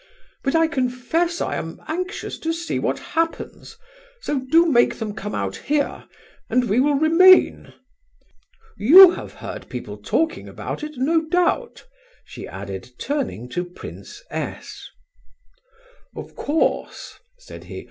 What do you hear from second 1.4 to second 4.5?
I am anxious to see what happens, so